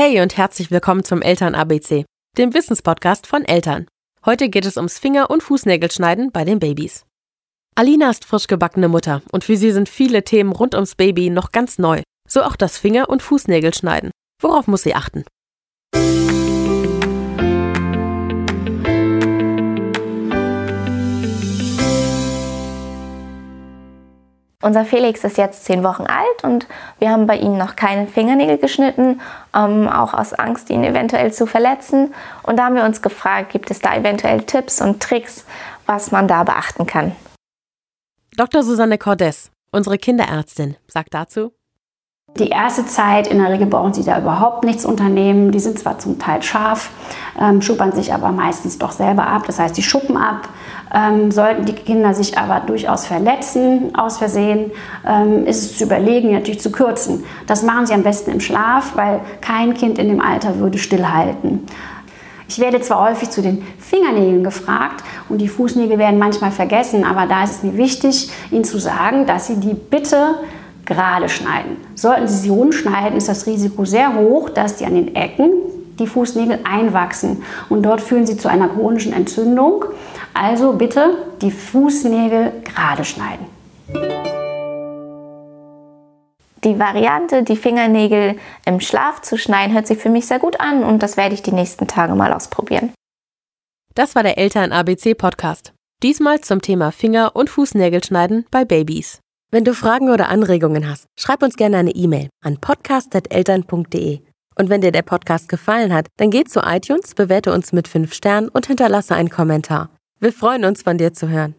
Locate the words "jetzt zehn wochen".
25.38-26.02